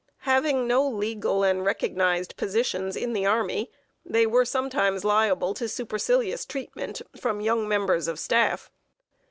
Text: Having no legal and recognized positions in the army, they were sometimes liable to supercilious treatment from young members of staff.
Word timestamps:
Having 0.25 0.65
no 0.65 0.83
legal 0.89 1.43
and 1.43 1.63
recognized 1.63 2.35
positions 2.35 2.95
in 2.95 3.13
the 3.13 3.27
army, 3.27 3.69
they 4.03 4.25
were 4.25 4.45
sometimes 4.45 5.03
liable 5.05 5.53
to 5.53 5.69
supercilious 5.69 6.43
treatment 6.43 7.03
from 7.15 7.39
young 7.39 7.67
members 7.67 8.07
of 8.07 8.17
staff. 8.17 8.71